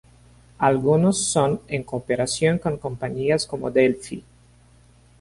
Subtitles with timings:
[0.57, 4.23] Algunos son en cooperación con compañías como Delphi.